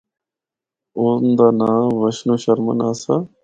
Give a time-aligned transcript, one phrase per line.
[0.97, 3.15] اُن دا ناں وشنو شرمن آسا۔